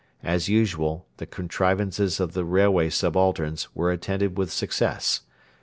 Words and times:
As 0.23 0.49
usual, 0.49 1.05
the 1.17 1.27
contrivances 1.27 2.19
of 2.19 2.33
the 2.33 2.43
railway 2.43 2.89
subalterns 2.89 3.67
were 3.75 3.91
attended 3.91 4.35
with 4.35 4.51
success. 4.51 5.21